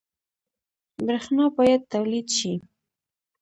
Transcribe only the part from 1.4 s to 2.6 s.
باید تولید شي